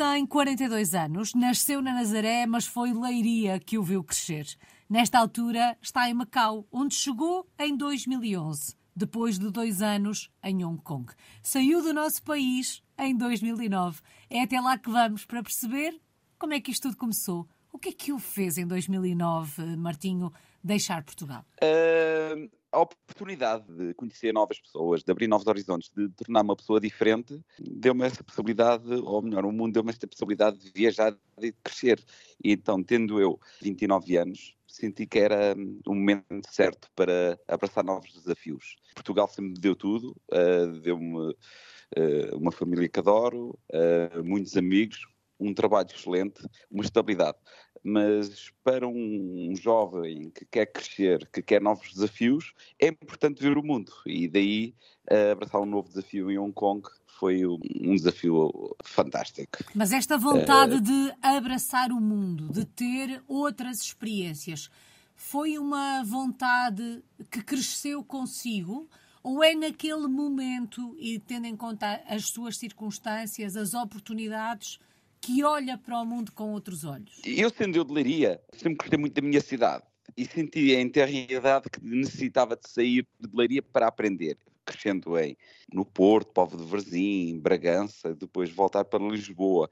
[0.00, 4.46] tem 42 anos, nasceu na Nazaré, mas foi Leiria que o viu crescer.
[4.88, 10.80] Nesta altura está em Macau, onde chegou em 2011, depois de dois anos em Hong
[10.82, 11.12] Kong.
[11.42, 14.00] Saiu do nosso país em 2009.
[14.30, 16.00] É até lá que vamos para perceber
[16.38, 17.46] como é que isto tudo começou.
[17.70, 20.32] O que é que o fez em 2009, Martinho,
[20.64, 21.44] deixar Portugal?
[21.62, 26.80] Uh, a oportunidade de conhecer novas pessoas, de abrir novos horizontes, de tornar uma pessoa
[26.80, 31.52] diferente, deu-me essa possibilidade, ou melhor, o mundo deu-me esta possibilidade de viajar e de
[31.62, 32.00] crescer.
[32.42, 37.84] E então, tendo eu 29 anos, senti que era hum, o momento certo para abraçar
[37.84, 38.76] novos desafios.
[38.94, 45.04] Portugal sempre me deu tudo, uh, deu-me uh, uma família que adoro, uh, muitos amigos,
[45.40, 46.40] um trabalho excelente,
[46.70, 47.38] uma estabilidade
[47.82, 53.62] mas para um jovem que quer crescer, que quer novos desafios, é importante ver o
[53.62, 53.92] mundo.
[54.06, 54.74] E daí
[55.10, 59.58] uh, abraçar um novo desafio em Hong Kong foi um, desafio fantástico.
[59.74, 64.70] Mas esta vontade uh, de abraçar o mundo, de ter outras experiências,
[65.14, 68.88] foi uma vontade que cresceu consigo?
[69.22, 74.78] Ou é naquele momento, e tendo em conta as suas circunstâncias, as oportunidades,
[75.20, 77.20] que olha para o mundo com outros olhos?
[77.24, 79.84] Eu, sendo eu de Leiria, sempre gostei muito da minha cidade
[80.16, 84.38] e senti a integridade que necessitava de sair de Leiria para aprender.
[84.64, 85.36] Crescendo em
[85.72, 89.68] no Porto, Povo de Varzim, Bragança, depois voltar para Lisboa.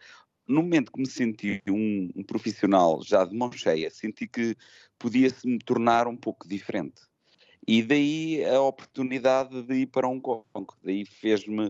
[0.47, 4.57] No momento que me senti um, um profissional já de mão cheia, senti que
[4.99, 7.03] podia-se me tornar um pouco diferente.
[7.69, 10.43] E daí a oportunidade de ir para Hong Kong.
[10.83, 11.67] Daí fez-me,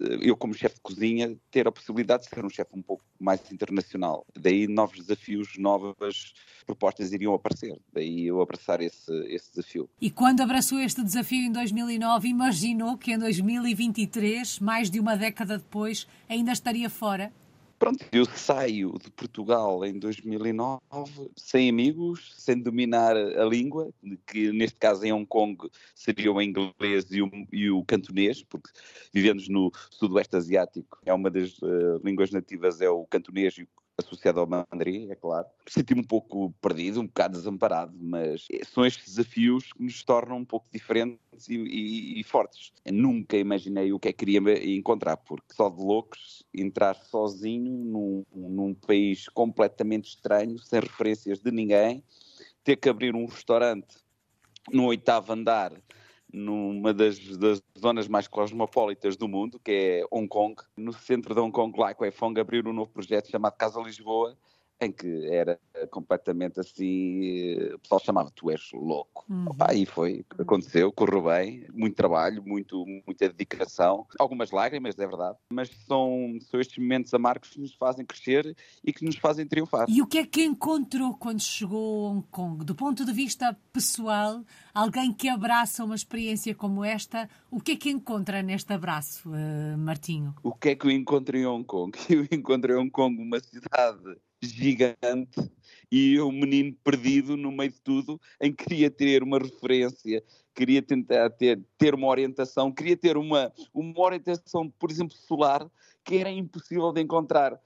[0.00, 3.04] eh, eu como chefe de cozinha, ter a possibilidade de ser um chefe um pouco
[3.16, 4.26] mais internacional.
[4.36, 6.34] Daí novos desafios, novas
[6.66, 7.78] propostas iriam aparecer.
[7.92, 9.88] Daí eu abraçar esse, esse desafio.
[10.00, 15.58] E quando abraçou este desafio em 2009, imaginou que em 2023, mais de uma década
[15.58, 17.32] depois, ainda estaria fora?
[17.78, 20.80] Pronto, eu saio de Portugal em 2009
[21.36, 23.92] sem amigos, sem dominar a língua,
[24.26, 28.70] que neste caso em Hong Kong seria o inglês e o, e o cantonês, porque
[29.12, 33.68] vivemos no sudoeste asiático, é uma das uh, línguas nativas é o cantonês e o
[33.98, 35.46] associado ao mandarim, é claro.
[35.66, 40.44] Senti-me um pouco perdido, um bocado desamparado, mas são estes desafios que nos tornam um
[40.44, 42.72] pouco diferentes e, e, e fortes.
[42.84, 44.40] Eu nunca imaginei o que é que queria
[44.76, 51.50] encontrar, porque só de loucos, entrar sozinho num, num país completamente estranho, sem referências de
[51.50, 52.04] ninguém,
[52.62, 53.96] ter que abrir um restaurante
[54.72, 55.72] no oitavo andar
[56.32, 60.56] numa das, das, zonas mais cosmopolitas do mundo, que é Hong Kong.
[60.76, 64.36] No centro de Hong Kong, lá, Fong abriu um novo projeto chamado Casa Lisboa,
[64.80, 65.58] em que era
[65.90, 69.24] completamente assim, o pessoal chamava tu és louco.
[69.28, 69.46] Uhum.
[69.48, 75.38] Opa, e foi, aconteceu, correu bem, muito trabalho, muito, muita dedicação, algumas lágrimas, é verdade,
[75.52, 79.86] mas são, são estes momentos amargos que nos fazem crescer e que nos fazem triunfar.
[79.88, 82.64] E o que é que encontrou quando chegou a Hong Kong?
[82.64, 84.44] Do ponto de vista pessoal,
[84.74, 89.78] alguém que abraça uma experiência como esta, o que é que encontra neste abraço, uh,
[89.78, 90.34] Martinho?
[90.42, 91.96] O que é que eu encontrei em Hong Kong?
[92.08, 94.16] Eu encontrei em Hong Kong uma cidade
[94.48, 95.40] gigante
[95.90, 100.22] e um menino perdido no meio de tudo, em que queria ter uma referência,
[100.54, 105.68] queria tentar ter, ter uma orientação, queria ter uma, uma orientação, por exemplo, solar,
[106.04, 107.58] que era impossível de encontrar.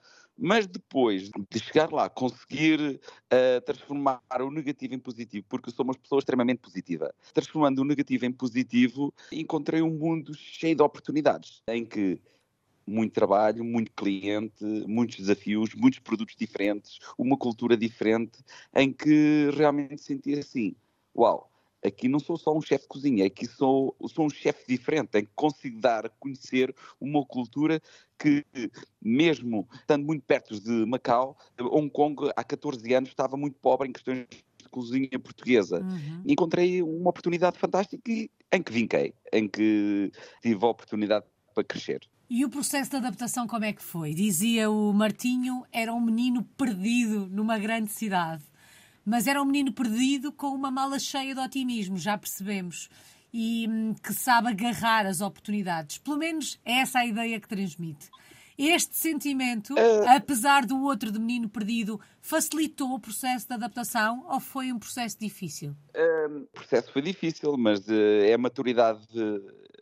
[0.43, 5.95] Mas depois de chegar lá, conseguir uh, transformar o negativo em positivo, porque sou uma
[5.95, 11.85] pessoa extremamente positiva, transformando o negativo em positivo, encontrei um mundo cheio de oportunidades, em
[11.85, 12.23] que
[12.91, 18.43] muito trabalho, muito cliente, muitos desafios, muitos produtos diferentes, uma cultura diferente,
[18.75, 20.75] em que realmente senti assim:
[21.17, 21.51] uau,
[21.85, 25.25] aqui não sou só um chefe de cozinha, aqui sou, sou um chefe diferente, em
[25.25, 27.81] que consigo dar a conhecer uma cultura
[28.19, 28.45] que,
[29.01, 33.93] mesmo estando muito perto de Macau, Hong Kong há 14 anos estava muito pobre em
[33.93, 35.81] questões de cozinha portuguesa.
[35.81, 36.23] Uhum.
[36.27, 38.11] Encontrei uma oportunidade fantástica
[38.53, 40.13] em que vinquei, em que
[40.43, 41.25] tive a oportunidade
[41.55, 42.01] para crescer.
[42.33, 44.15] E o processo de adaptação como é que foi?
[44.15, 48.45] Dizia o Martinho, era um menino perdido numa grande cidade.
[49.05, 52.89] Mas era um menino perdido com uma mala cheia de otimismo, já percebemos.
[53.35, 55.99] E hum, que sabe agarrar as oportunidades.
[55.99, 58.09] Pelo menos é essa a ideia que transmite.
[58.57, 60.09] Este sentimento, uh...
[60.17, 65.19] apesar do outro de menino perdido, facilitou o processo de adaptação ou foi um processo
[65.19, 65.73] difícil?
[65.97, 69.05] Uh, o processo foi difícil, mas uh, é a maturidade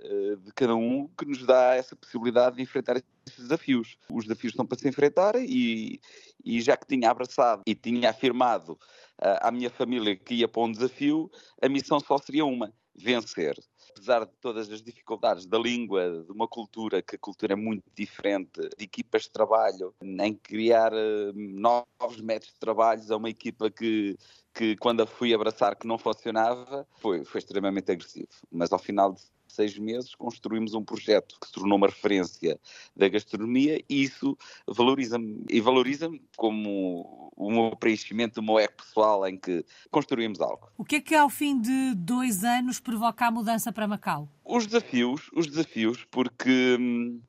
[0.03, 3.99] de, eh, de cada um que nos dá essa possibilidade de enfrentar esses desafios.
[4.11, 6.01] Os desafios estão para se enfrentar e,
[6.45, 10.63] e já que tinha abraçado e tinha afirmado uh, à minha família que ia para
[10.63, 11.31] um desafio,
[11.61, 13.59] a missão só seria uma: vencer.
[13.91, 17.85] apesar de todas as dificuldades da língua, de uma cultura, que a cultura é muito
[17.95, 23.71] diferente, de equipas de trabalho, em criar uh, novos métodos de trabalho a uma equipa
[23.71, 24.17] que,
[24.55, 28.29] que quando a fui abraçar que não funcionava, foi, foi extremamente agressivo.
[28.51, 29.21] Mas ao final de
[29.53, 32.59] seis meses construímos um projeto que se tornou uma referência
[32.97, 34.37] da gastronomia e isso
[34.67, 40.69] valoriza-me e valoriza-me como o meu preenchimento do meu eco pessoal em que construímos algo.
[40.77, 44.29] O que é que ao fim de dois anos provoca a mudança para Macau?
[44.45, 47.21] Os desafios, os desafios, porque hum,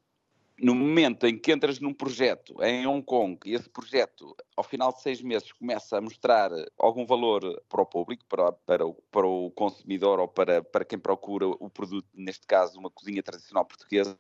[0.62, 4.92] no momento em que entras num projeto em Hong Kong e esse projeto, ao final
[4.94, 9.28] de seis meses, começa a mostrar algum valor para o público, para, para, o, para
[9.28, 14.18] o consumidor ou para, para quem procura o produto, neste caso uma cozinha tradicional portuguesa,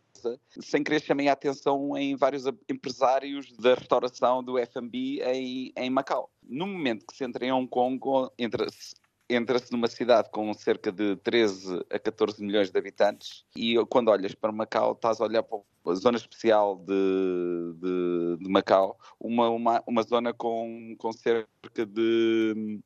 [0.59, 6.29] sem querer chamei a atenção em vários empresários da restauração do F&B em, em Macau.
[6.43, 7.99] No momento que se entra em Hong Kong,
[8.37, 8.93] entra-se
[9.29, 14.33] entra-se numa cidade com cerca de 13 a 14 milhões de habitantes e quando olhas
[14.33, 19.83] para Macau estás a olhar para a zona especial de, de, de Macau, uma, uma,
[19.85, 22.79] uma zona com, com cerca de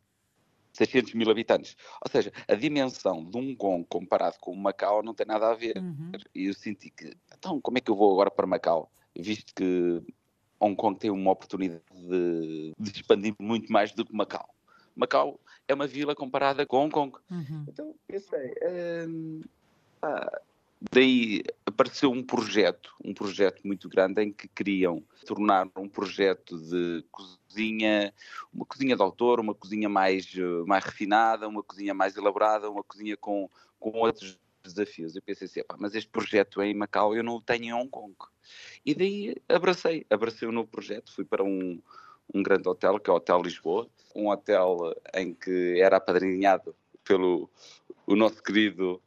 [0.73, 1.77] 600 mil habitantes.
[2.03, 5.77] Ou seja, a dimensão de um Kong comparado com Macau não tem nada a ver.
[5.77, 6.11] Uhum.
[6.35, 8.91] E eu senti que, então, como é que eu vou agora para Macau?
[9.17, 10.01] Visto que
[10.59, 14.49] Hong Kong tem uma oportunidade de, de expandir muito mais do que Macau.
[14.95, 17.17] Macau é uma vila comparada com Hong Kong.
[17.29, 17.65] Uhum.
[17.67, 18.53] Então, pensei,
[19.07, 19.41] hum,
[20.01, 20.41] ah,
[20.91, 27.03] daí apareceu um projeto, um projeto muito grande em que queriam tornar um projeto de
[27.11, 28.13] cozinha,
[28.53, 30.27] uma cozinha de autor, uma cozinha mais,
[30.65, 33.49] mais refinada, uma cozinha mais elaborada, uma cozinha com,
[33.79, 35.15] com outros desafios.
[35.15, 37.89] Eu pensei assim, mas este projeto é em Macau eu não o tenho em Hong
[37.89, 38.15] Kong.
[38.85, 41.81] E daí abracei, abracei o um novo projeto, fui para um,
[42.33, 47.49] um grande hotel, que é o Hotel Lisboa, um hotel em que era apadrinhado pelo
[48.05, 49.01] o nosso querido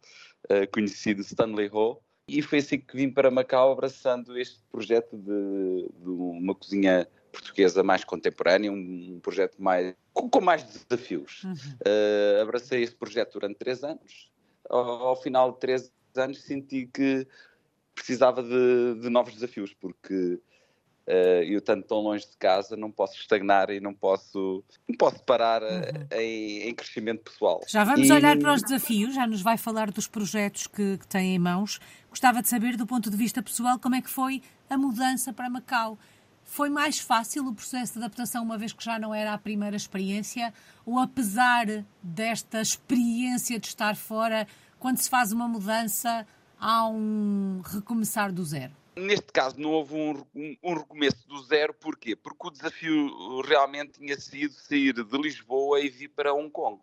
[0.51, 5.89] uh, conhecido Stanley Ho, e foi assim que vim para Macau abraçando este projeto de,
[6.03, 11.45] de uma cozinha portuguesa mais contemporânea, um, projeto mais com, com mais desafios.
[11.45, 11.53] Uhum.
[11.53, 14.33] Uh, abracei esse projeto durante três anos.
[14.69, 17.27] Ao, ao, final de três anos senti que
[17.95, 20.41] precisava de, de novos desafios, porque
[21.07, 25.23] Uh, eu tanto tão longe de casa não posso estagnar e não posso, não posso
[25.23, 26.21] parar eh, uhum.
[26.21, 27.61] em, em, crescimento pessoal.
[27.69, 28.13] Já vamos e...
[28.13, 31.79] olhar para os desafios, já nos vai falar dos projetos que, que tem em mãos.
[32.11, 35.49] Gostava de saber, do ponto de vista pessoal, como é que foi a mudança para
[35.49, 35.97] Macau.
[36.43, 39.77] Foi mais fácil o processo de adaptação, uma vez que já não era a primeira
[39.77, 40.53] experiência?
[40.85, 41.67] Ou apesar
[42.03, 44.47] desta experiência de estar fora,
[44.79, 46.27] quando se faz uma mudança,
[46.59, 48.73] há um recomeçar do zero?
[48.99, 52.17] Neste caso não houve um, um, um, recomeço do zero, porquê?
[52.17, 56.81] Porque o desafio realmente tinha sido sair de Lisboa e vir para Hong Kong.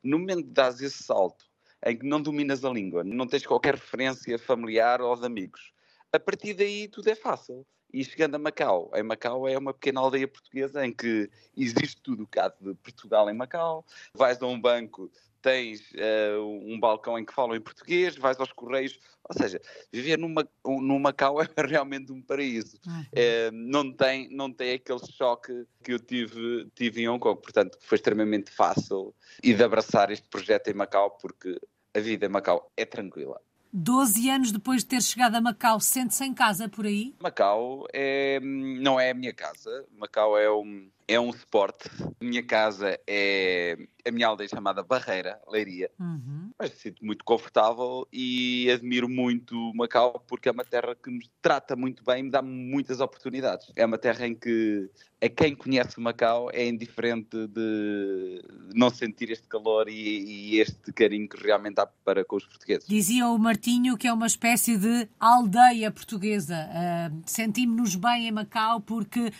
[0.00, 1.44] No momento de dar esse salto,
[1.84, 5.72] em que não dominas a língua, não tens qualquer referência familiar ou de amigos,
[6.12, 7.66] a partir daí tudo é fácil.
[7.92, 12.26] E chegando a Macau, em Macau é uma pequena aldeia portuguesa em que existe tudo
[12.26, 13.84] cá de Portugal em Macau.
[14.12, 15.10] Vais a um banco,
[15.46, 19.60] tens uh, um balcão em que falam em português, vais aos correios, ou seja,
[19.92, 22.76] viver numa, num Macau é realmente um paraíso.
[22.84, 23.00] Uhum.
[23.00, 27.78] Uh, não, tem, não tem aquele choque que eu tive, tive em Hong Kong, portanto
[27.80, 31.60] foi extremamente fácil e de abraçar este projeto em Macau porque
[31.94, 33.40] a vida em Macau é tranquila.
[33.72, 37.14] 12 anos depois de ter chegado a Macau, sente-se em casa por aí?
[37.20, 39.86] Macau é, não é a minha casa.
[39.96, 41.88] Macau é um, é um suporte.
[42.20, 45.90] Minha casa é a minha aldeia chamada Barreira, Leiria.
[45.98, 46.50] Uhum.
[46.58, 51.74] Mas sinto muito confortável e admiro muito Macau porque é uma terra que me trata
[51.74, 53.72] muito bem e me dá muitas oportunidades.
[53.74, 54.88] É uma terra em que
[55.20, 58.42] a quem conhece Macau é indiferente de
[58.74, 62.86] não sentir este calor e, e este carinho que realmente há para com os portugueses.
[62.86, 66.68] Dizia o Martinho que é uma espécie de aldeia portuguesa.
[66.68, 69.32] Uh, Sentimos-nos bem em Macau porque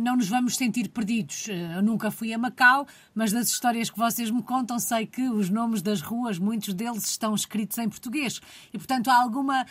[0.00, 1.48] não nos vamos sentir perdidos.
[1.48, 5.28] Eh, eu nunca fui a Macau, mas das histórias que vocês me contam, sei que
[5.28, 8.40] os nomes das ruas, muitos deles estão escritos em português.
[8.72, 9.66] E, portanto, há alguma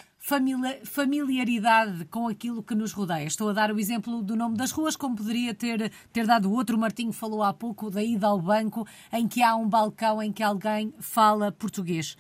[0.86, 3.25] familiaridade com aquilo que nos rodeia.
[3.25, 6.77] Estou a dar o exemplo do nome das ruas, como poderia ter, ter dado outro.
[6.77, 10.31] O Martinho falou há pouco da ida ao banco, em que há um balcão em
[10.31, 12.17] que alguém fala português.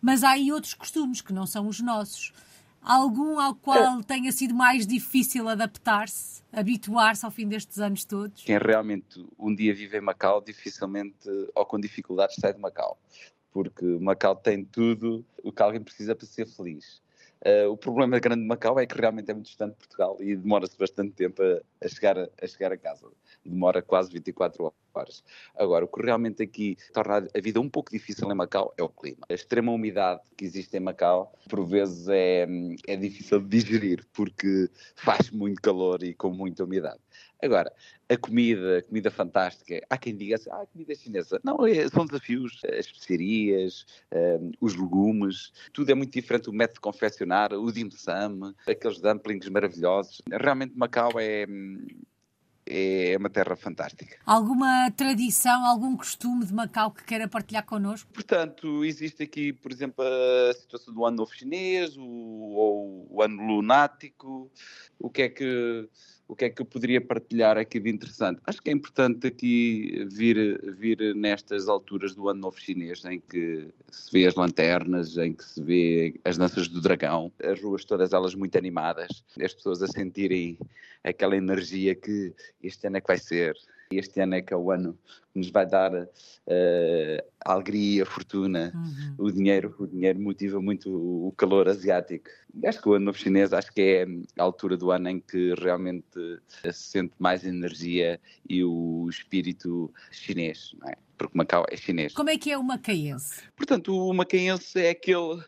[0.00, 2.32] Mas há aí outros costumes que não são os nossos.
[2.86, 8.44] Algum ao qual tenha sido mais difícil adaptar-se, habituar-se ao fim destes anos todos?
[8.44, 12.96] Quem realmente um dia vive em Macau, dificilmente ou com dificuldades sai de Macau,
[13.50, 17.02] porque Macau tem tudo o que alguém precisa para ser feliz.
[17.44, 20.34] Uh, o problema grande de Macau é que realmente é muito distante de Portugal e
[20.34, 23.06] demora-se bastante tempo a, a, chegar a, a, chegar a casa.
[23.44, 25.22] demora quase 24 horas.
[25.54, 28.88] Agora, o que realmente aqui torna a vida um pouco difícil em Macau é o
[28.88, 29.18] clima.
[29.28, 32.46] A extrema umidade que existe em Macau, por vezes, é,
[32.86, 37.00] é difícil de digerir, porque faz muito calor e com muita umidade.
[37.42, 37.72] Agora,
[38.08, 41.40] a comida, a comida fantástica, há quem diga assim, ah, a comida chinesa.
[41.44, 46.76] Não, é, são desafios, as especiarias, um, os legumes, tudo é muito diferente, o método
[46.76, 50.22] de confeccionar, o dim sum, aqueles dumplings maravilhosos.
[50.30, 51.46] Realmente Macau é
[52.68, 54.18] é uma terra fantástica.
[54.26, 58.12] Alguma tradição, algum costume de Macau que queira partilhar connosco?
[58.12, 63.40] Portanto, existe aqui, por exemplo, a situação do ano novo chinês, o, ou o ano
[63.46, 64.50] lunático.
[64.98, 65.88] O que é que
[66.28, 68.40] o que é que eu poderia partilhar aqui de interessante?
[68.44, 73.68] Acho que é importante aqui vir, vir nestas alturas do Ano Novo Chinês, em que
[73.90, 78.12] se vê as lanternas, em que se vê as danças do dragão, as ruas todas
[78.12, 80.58] elas muito animadas, as pessoas a sentirem
[81.04, 83.56] aquela energia que este ano é que vai ser,
[83.90, 84.98] este ano é que é o ano
[85.32, 86.08] que nos vai dar uh,
[87.44, 89.26] a alegria, a fortuna, uhum.
[89.26, 89.74] o dinheiro.
[89.78, 92.28] O dinheiro motiva muito o, calor asiático.
[92.64, 94.06] Acho que o ano novo chinês acho que é
[94.38, 100.74] a altura do ano em que realmente se sente mais energia e o espírito chinês,
[100.80, 100.94] não é?
[101.18, 102.12] Porque Macau é chinês.
[102.14, 103.42] Como é que é o macaense?
[103.56, 105.42] Portanto, o macaense é aquele,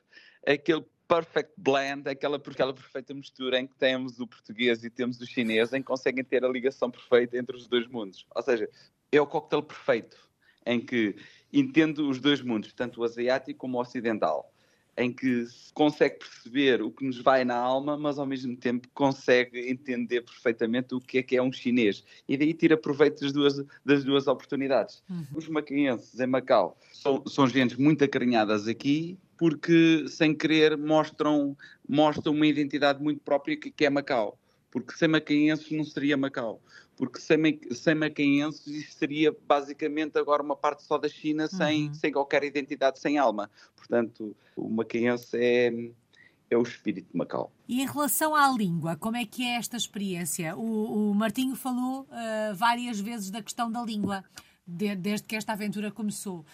[0.44, 5.18] é aquele perfect blend, aquela, aquela perfeita mistura em que temos o português e temos
[5.20, 8.26] o chinês, em que conseguem ter a ligação perfeita entre os dois mundos.
[8.34, 8.68] Ou seja,
[9.10, 10.18] é o coquetel perfeito,
[10.66, 11.16] em que
[11.50, 14.52] entendo os dois mundos, tanto o asiático como o ocidental,
[14.98, 18.86] em que se consegue perceber o que nos vai na alma, mas ao mesmo tempo
[18.92, 22.04] consegue entender perfeitamente o que é que é um chinês.
[22.28, 25.02] E daí tira proveito das duas, das duas oportunidades.
[25.08, 25.24] Uhum.
[25.36, 31.56] Os macaenses em Macau são, são gentes muito acarinhadas aqui, porque sem querer mostram,
[31.88, 34.36] mostram uma identidade muito própria que, que é Macau.
[34.70, 36.60] Porque sem macaenses não seria Macau.
[36.96, 37.38] Porque sem,
[37.70, 41.94] sem macaenses isto seria basicamente agora uma parte só da China sem, uhum.
[41.94, 43.48] sem qualquer identidade, sem alma.
[43.76, 45.72] Portanto, o macaense é,
[46.50, 47.52] é o espírito de Macau.
[47.68, 50.56] E em relação à língua, como é que é esta experiência?
[50.56, 54.24] O, o Martinho falou uh, várias vezes da questão da língua,
[54.66, 56.44] de, desde que esta aventura começou.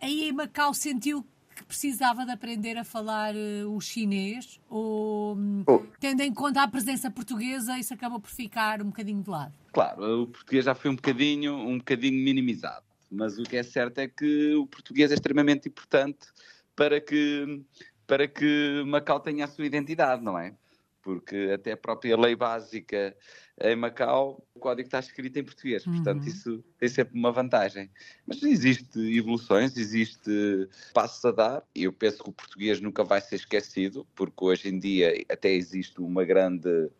[0.00, 1.26] Aí em Macau sentiu
[1.58, 5.36] que precisava de aprender a falar uh, o chinês ou,
[5.66, 5.82] oh.
[5.98, 9.52] tendo em conta a presença portuguesa, isso acabou por ficar um bocadinho de lado?
[9.72, 13.98] Claro, o português já foi um bocadinho, um bocadinho minimizado, mas o que é certo
[13.98, 16.28] é que o português é extremamente importante
[16.76, 17.62] para que,
[18.06, 20.54] para que Macau tenha a sua identidade, não é?
[21.02, 23.16] Porque até a própria lei básica
[23.60, 26.28] em Macau, o código está escrito em português, portanto uhum.
[26.28, 27.90] isso tem sempre uma vantagem.
[28.26, 33.20] Mas existe evoluções, existe passos a dar, e eu penso que o português nunca vai
[33.20, 36.90] ser esquecido, porque hoje em dia até existe uma grande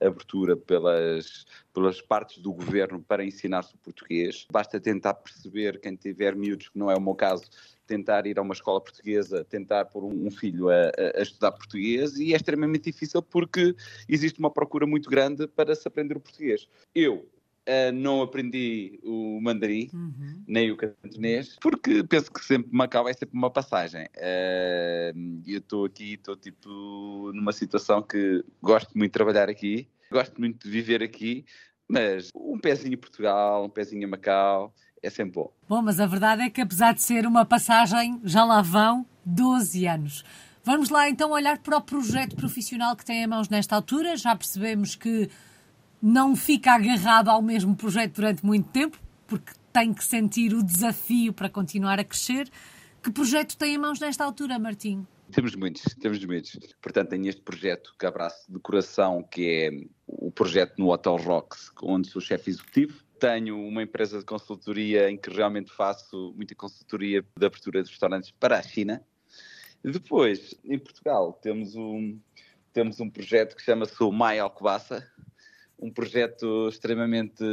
[0.00, 4.46] abertura pelas, pelas partes do governo para ensinar-se o português.
[4.50, 7.44] Basta tentar perceber, quem tiver miúdos, que não é o meu caso,
[7.90, 12.32] tentar ir a uma escola portuguesa, tentar pôr um, filho a, a, estudar português e
[12.32, 13.74] é extremamente difícil porque
[14.08, 16.68] existe uma procura muito grande para se aprender o português.
[16.94, 17.28] Eu
[17.68, 20.42] Uh, não aprendi o mandarim, uhum.
[20.48, 24.06] nem o cantonês, porque penso que sempre Macau é sempre uma passagem.
[24.16, 30.40] Uh, eu estou aqui, estou tipo numa situação que gosto muito de trabalhar aqui, gosto
[30.40, 31.44] muito de viver aqui,
[31.86, 35.52] mas um pezinho em Portugal, um pezinho Macau, é sempre bom.
[35.68, 39.86] Bom, mas a verdade é que apesar de ser uma passagem, já lá vão 12
[39.86, 40.24] anos.
[40.62, 44.16] Vamos lá então olhar para o projeto profissional que tem em mãos nesta altura.
[44.16, 45.30] Já percebemos que
[46.02, 51.32] não fica agarrado ao mesmo projeto durante muito tempo, porque tem que sentir o desafio
[51.32, 52.50] para continuar a crescer.
[53.02, 55.06] Que projeto tem em mãos nesta altura, Martinho?
[55.32, 56.58] Temos muitos, temos muitos.
[56.82, 61.70] Portanto, tenho este projeto que abraço de coração, que é o projeto no Hotel Rocks,
[61.82, 67.22] onde sou chefe executivo tenho uma empresa de consultoria em que realmente faço muita consultoria
[67.22, 69.04] de abertura de restaurantes para a China.
[69.84, 72.18] Depois, em Portugal, temos um,
[72.72, 75.06] temos um projeto que chama-se o Mai Alcobaça,
[75.78, 77.44] um projeto extremamente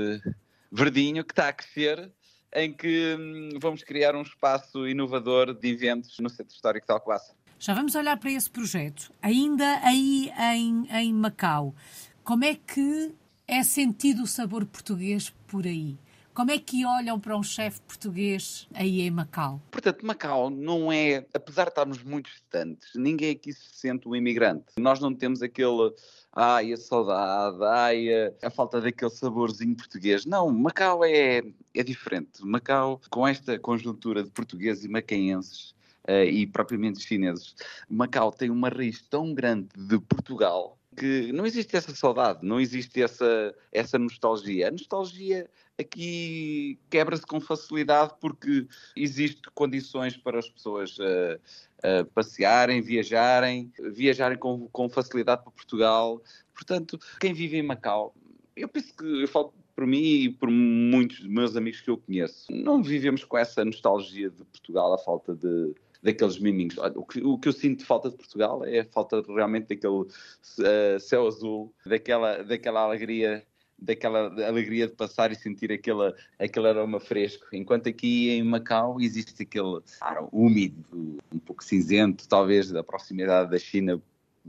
[0.72, 2.12] verdinho que está a crescer,
[2.54, 7.36] em que hum, vamos criar um espaço inovador de eventos no Centro Histórico de Alcobaça.
[7.60, 9.12] Já vamos olhar para esse projeto.
[9.22, 11.76] Ainda aí em, em Macau,
[12.24, 13.14] como é que
[13.48, 15.98] é sentido o sabor português por aí?
[16.34, 19.60] Como é que olham para um chefe português aí em Macau?
[19.72, 24.66] Portanto, Macau não é, apesar de estarmos muito distantes, ninguém aqui se sente um imigrante.
[24.77, 25.94] Nós não temos aquele,
[26.34, 30.25] ai, a saudade, ai, a, a falta daquele saborzinho português.
[30.25, 31.42] Não, Macau é,
[31.74, 32.46] é diferente.
[32.46, 35.75] Macau, com esta conjuntura de portugueses e macaenses,
[36.10, 37.54] Uh, e propriamente chineses.
[37.89, 43.01] Macau tem uma raiz tão grande de Portugal que não existe essa saudade, não existe
[43.01, 44.68] essa, essa nostalgia.
[44.68, 45.48] A nostalgia
[45.80, 51.39] aqui quebra-se com facilidade porque existem condições para as pessoas uh,
[51.84, 56.22] uh, passearem, viajarem, viajarem com, com facilidade para Portugal.
[56.51, 58.16] Portanto, quem vive em Macau,
[58.56, 61.98] eu penso que eu falo por mim e por muitos dos meus amigos que eu
[62.00, 66.77] conheço, não vivemos com essa nostalgia de Portugal, a falta de daqueles miminhos.
[66.96, 70.01] O que, o que eu sinto de falta de Portugal é a falta realmente daquele
[70.01, 73.46] uh, céu azul, daquela, daquela alegria
[73.80, 77.46] daquela alegria de passar e sentir aquele, aquele aroma fresco.
[77.54, 83.60] Enquanto aqui em Macau existe aquele ar úmido, um pouco cinzento, talvez da proximidade da
[83.60, 84.01] China,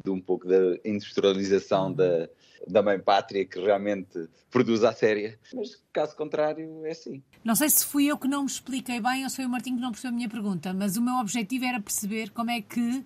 [0.02, 2.28] de um pouco da industrialização da,
[2.67, 5.38] da mãe pátria que realmente produz a séria.
[5.55, 7.23] Mas caso contrário, é assim.
[7.45, 9.77] Não sei se fui eu que não me expliquei bem ou se foi o Martinho
[9.77, 13.05] que não percebeu a minha pergunta, mas o meu objetivo era perceber como é que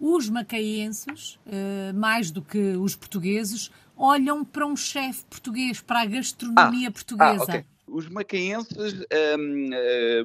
[0.00, 6.06] os macaenses, eh, mais do que os portugueses, olham para um chefe português, para a
[6.06, 7.40] gastronomia ah, portuguesa.
[7.40, 7.64] Ah, okay.
[7.86, 9.04] Os macaenses,
[9.38, 9.70] um,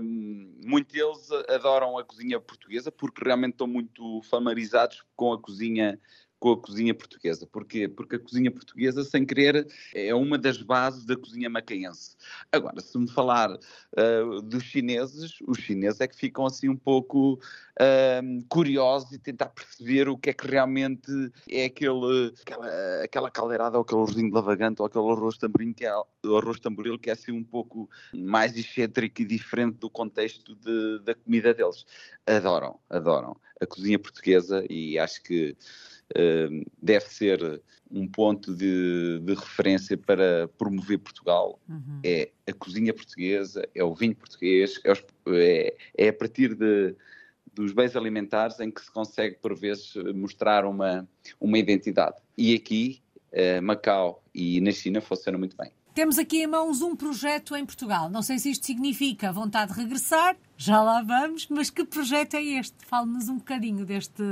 [0.02, 6.00] um, muitos deles adoram a cozinha portuguesa porque realmente estão muito familiarizados com a cozinha
[6.40, 7.46] com a cozinha portuguesa.
[7.46, 7.88] Porquê?
[7.88, 12.16] Porque a cozinha portuguesa, sem querer, é uma das bases da cozinha macaense.
[12.52, 17.34] Agora, se me falar uh, dos chineses, os chineses é que ficam assim um pouco
[17.34, 21.12] uh, curiosos e tentar perceber o que é que realmente
[21.50, 25.86] é aquele, aquela, aquela caldeirada ou aquele arrozinho de lavagante ou aquele arroz tamboril que
[25.86, 31.00] é, arroz tamboril que é assim um pouco mais excêntrico e diferente do contexto de,
[31.00, 31.86] da comida deles.
[32.26, 35.56] Adoram, adoram a cozinha portuguesa e acho que
[36.82, 37.62] deve ser
[37.92, 41.60] um ponto de, de, referência para promover Portugal.
[41.68, 42.00] Uhum.
[42.04, 46.96] É a cozinha portuguesa, é o vinho português, é, os, é, é a partir de,
[47.54, 51.08] dos bens alimentares em que se consegue, por vezes, mostrar uma,
[51.40, 52.18] uma identidade.
[52.38, 53.02] E aqui,
[53.34, 55.72] uh, Macau e na China funcionam muito bem.
[56.00, 58.10] Temos aqui em mãos um projeto em Portugal.
[58.10, 62.42] Não sei se isto significa vontade de regressar, já lá vamos, mas que projeto é
[62.42, 62.74] este?
[62.86, 64.24] Fale-nos um bocadinho deste,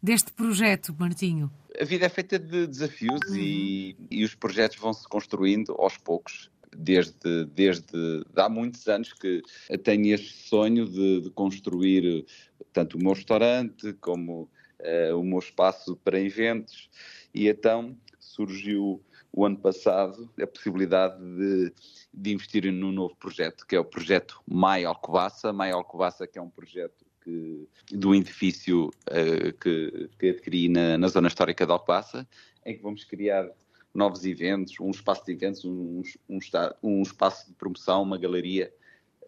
[0.00, 1.50] deste projeto, Martinho.
[1.76, 3.34] A vida é feita de desafios uhum.
[3.34, 9.42] e, e os projetos vão se construindo aos poucos desde, desde há muitos anos que
[9.82, 12.24] tenho este sonho de, de construir
[12.72, 14.42] tanto o meu restaurante como
[14.78, 16.88] uh, o meu espaço para eventos
[17.34, 21.72] e então surgiu o ano passado a possibilidade de,
[22.12, 25.52] de investir num novo projeto, que é o projeto Mai Alcobaça.
[25.52, 31.08] Mai Alcobaça, que é um projeto que, do edifício uh, que, que adquiri na, na,
[31.08, 32.26] zona histórica de Alcobaça,
[32.64, 33.48] em que vamos criar
[33.94, 36.38] novos eventos, um espaço de eventos, um, um,
[36.82, 38.72] um espaço de promoção, uma galeria.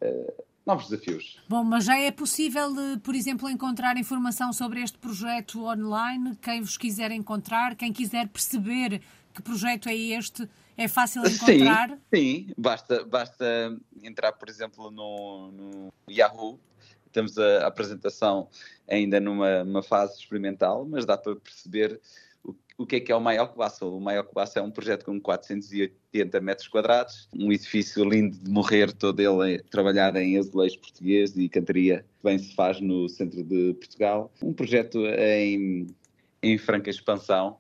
[0.02, 1.40] Uh, novos desafios.
[1.48, 6.36] Bom, mas já é possível, eh, por exemplo, encontrar informação sobre este projeto online?
[6.36, 9.00] Quem vos quiser encontrar, quem quiser perceber
[9.34, 10.48] que projeto é este?
[10.76, 11.90] É fácil encontrar?
[11.90, 12.54] Sim, sim.
[12.56, 16.58] Basta, basta entrar, por exemplo, no, no Yahoo.
[17.12, 18.48] Temos a, a apresentação
[18.88, 22.00] ainda numa, numa fase experimental, mas dá para perceber
[22.42, 23.84] o, o que é que é o Maior Cobaça.
[23.84, 28.92] O Maior Cobaça é um projeto com 480 metros quadrados, um edifício lindo de morrer,
[28.92, 33.74] todo ele trabalhado em azulejo português e cantaria, que bem se faz no centro de
[33.74, 34.32] Portugal.
[34.42, 35.88] Um projeto em,
[36.42, 37.58] em franca expansão,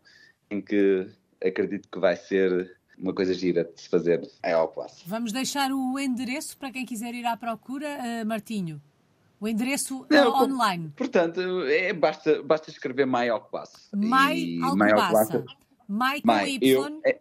[0.50, 1.06] em que
[1.42, 5.02] acredito que vai ser uma coisa gira de se fazer em Alcoace.
[5.06, 8.80] Vamos deixar o endereço para quem quiser ir à procura, uh, Martinho.
[9.40, 10.92] O endereço Não, uh, online.
[10.94, 13.78] Portanto, é, basta, basta escrever Mai Alcobaça.
[13.94, 15.44] Mai Alcobaça.
[15.88, 16.58] Mai com Y.
[16.60, 17.18] Eu, é,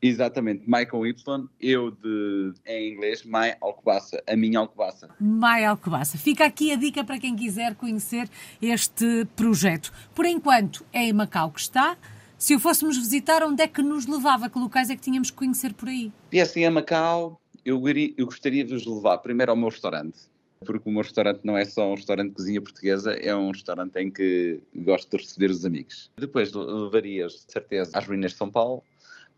[0.00, 1.48] exatamente, Mai com Y.
[1.60, 4.22] Eu de, em inglês, Mai Alcobaça.
[4.24, 5.10] A minha Alcobaça.
[5.20, 6.16] Mai Alcobaça.
[6.16, 8.30] Fica aqui a dica para quem quiser conhecer
[8.62, 9.92] este projeto.
[10.14, 11.98] Por enquanto, é em Macau que está.
[12.38, 14.48] Se o fôssemos visitar, onde é que nos levava?
[14.48, 16.12] Que locais é que tínhamos que conhecer por aí?
[16.40, 17.82] Assim, a Macau, eu,
[18.16, 20.20] eu gostaria de vos levar primeiro ao meu restaurante,
[20.64, 23.96] porque o meu restaurante não é só um restaurante de cozinha portuguesa, é um restaurante
[23.96, 26.12] em que gosto de receber os amigos.
[26.16, 28.84] Depois levaria-os, de certeza, às ruínas de São Paulo.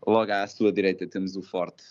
[0.05, 1.83] Logo à sua direita temos o Forte,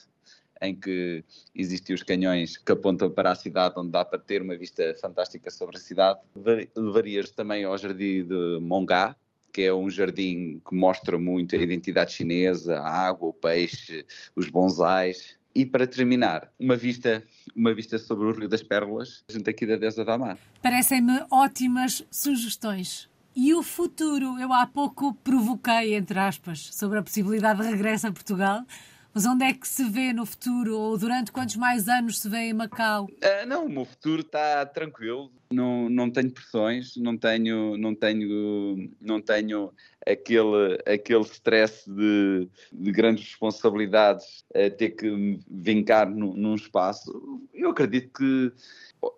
[0.62, 1.24] em que
[1.56, 5.50] existem os canhões que apontam para a cidade, onde dá para ter uma vista fantástica
[5.50, 6.20] sobre a cidade.
[6.76, 9.16] Levaria-os também ao Jardim de Mongá,
[9.52, 14.48] que é um jardim que mostra muito a identidade chinesa, a água, o peixe, os
[14.48, 15.38] bonsais.
[15.54, 17.24] E para terminar, uma vista,
[17.56, 20.38] uma vista sobre o Rio das Pérolas, junto aqui da Deza da Mar.
[20.62, 23.10] Parecem-me ótimas sugestões.
[23.34, 24.38] E o futuro?
[24.38, 28.64] Eu há pouco provoquei, entre aspas, sobre a possibilidade de regresso a Portugal.
[29.12, 30.78] Mas onde é que se vê no futuro?
[30.78, 33.04] Ou durante quantos mais anos se vê em Macau?
[33.04, 38.90] Uh, não, o meu futuro está tranquilo não, não tenho pressões, não tenho, não tenho,
[39.00, 39.72] não tenho
[40.06, 47.42] aquele, aquele stress de, de grandes responsabilidades a ter que vincar no, num espaço.
[47.52, 48.52] Eu acredito que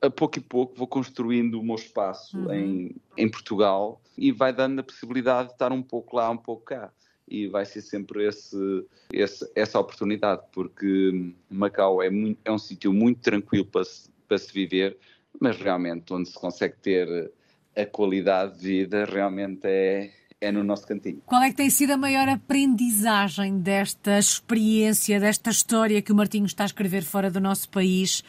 [0.00, 2.52] a pouco e pouco vou construindo o meu espaço uhum.
[2.54, 6.64] em, em Portugal e vai dando a possibilidade de estar um pouco lá, um pouco
[6.64, 6.90] cá.
[7.34, 12.92] E vai ser sempre esse, esse essa oportunidade, porque Macau é, muito, é um sítio
[12.92, 14.98] muito tranquilo para se, para se viver,
[15.40, 17.32] mas realmente onde se consegue ter
[17.74, 20.10] a qualidade de vida realmente é,
[20.42, 21.22] é no nosso cantinho.
[21.24, 26.44] Qual é que tem sido a maior aprendizagem desta experiência, desta história que o Martinho
[26.44, 28.22] está a escrever fora do nosso país?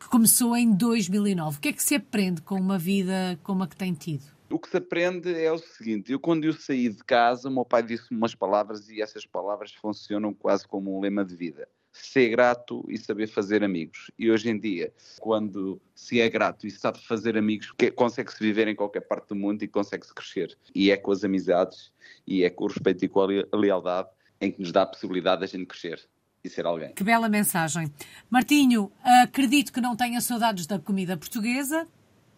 [0.00, 1.58] que começou em 2009.
[1.58, 4.24] O que é que se aprende com uma vida como a que tem tido?
[4.50, 7.64] O que se aprende é o seguinte: eu, quando eu saí de casa, o meu
[7.64, 11.68] pai disse-me umas palavras e essas palavras funcionam quase como um lema de vida.
[11.92, 14.10] Ser grato e saber fazer amigos.
[14.18, 18.76] E hoje em dia, quando se é grato e sabe fazer amigos, consegue-se viver em
[18.76, 20.56] qualquer parte do mundo e consegue-se crescer.
[20.72, 21.92] E é com as amizades
[22.26, 24.08] e é com o respeito e com a lealdade
[24.40, 26.00] em que nos dá a possibilidade de a gente crescer
[26.42, 26.92] e ser alguém.
[26.94, 27.92] Que bela mensagem.
[28.30, 28.90] Martinho,
[29.22, 31.86] acredito que não tenha saudades da comida portuguesa,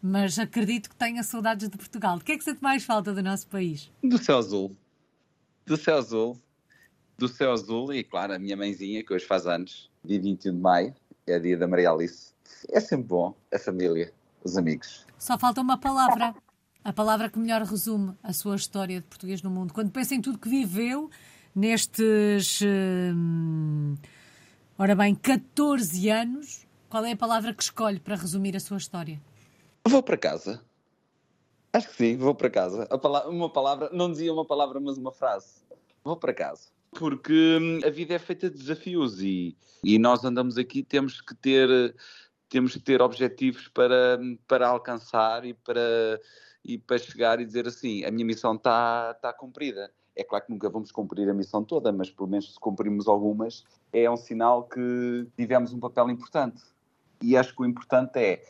[0.02, 2.16] mas acredito que tenha saudades de Portugal.
[2.16, 3.88] O que é que sente mais falta do nosso país?
[4.02, 4.76] Do céu azul.
[5.64, 6.36] Do céu azul.
[7.16, 10.60] Do céu azul e, claro, a minha mãezinha, que hoje faz anos, dia 21 de
[10.60, 12.32] maio, é dia da Maria Alice.
[12.68, 14.12] É sempre bom, a família,
[14.42, 15.06] os amigos.
[15.16, 16.34] Só falta uma palavra.
[16.84, 19.72] A palavra que melhor resume a sua história de português no mundo.
[19.72, 21.08] Quando pensa em tudo que viveu,
[21.54, 22.60] nestes.
[22.60, 23.96] Hum,
[24.76, 29.20] ora bem, 14 anos, qual é a palavra que escolhe para resumir a sua história?
[29.86, 30.62] Vou para casa.
[31.72, 32.88] Acho que sim, vou para casa.
[33.26, 35.62] Uma palavra, não dizia uma palavra, mas uma frase.
[36.04, 36.68] Vou para casa.
[36.90, 41.34] Porque hum, a vida é feita de desafios e, e nós andamos aqui, temos que
[41.34, 41.94] ter,
[42.50, 46.20] temos que ter objetivos para, para alcançar e para,
[46.62, 49.90] e para chegar e dizer assim: a minha missão está, está cumprida.
[50.14, 53.64] É claro que nunca vamos cumprir a missão toda, mas pelo menos se cumprimos algumas,
[53.90, 56.62] é um sinal que tivemos um papel importante.
[57.22, 58.44] E acho que o importante é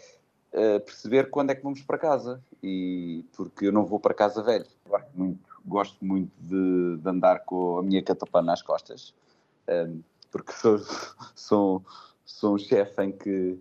[0.84, 2.42] perceber quando é que vamos para casa.
[2.62, 4.66] E porque eu não vou para casa velho.
[4.86, 9.14] Gosto muito, gosto muito de, de andar com a minha catapana nas costas,
[9.68, 10.78] um, ehm, porque sou,
[11.34, 11.84] sou,
[12.24, 13.58] sou um chefe em que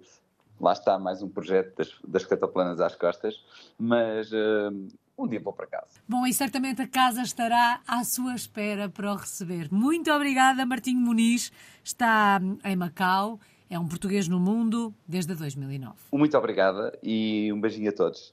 [0.59, 3.43] lá está mais um projeto das, das cataplanas às costas,
[3.77, 5.99] mas uh, um dia vou para casa.
[6.07, 9.71] Bom, e certamente a casa estará à sua espera para o receber.
[9.71, 11.51] Muito obrigada, Martinho Muniz.
[11.83, 13.39] Está em Macau,
[13.71, 15.95] é um português no mundo desde 2009.
[16.11, 18.29] Muito obrigada e um beijinho a todos.